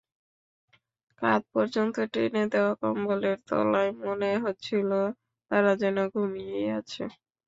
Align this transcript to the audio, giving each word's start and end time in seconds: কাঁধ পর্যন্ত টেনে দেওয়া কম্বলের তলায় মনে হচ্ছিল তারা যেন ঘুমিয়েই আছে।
কাঁধ 1.21 1.41
পর্যন্ত 1.53 1.95
টেনে 2.13 2.43
দেওয়া 2.53 2.73
কম্বলের 2.81 3.37
তলায় 3.47 3.91
মনে 4.01 4.31
হচ্ছিল 4.43 4.89
তারা 5.51 5.71
যেন 5.81 5.97
ঘুমিয়েই 6.13 6.67
আছে। 6.79 7.03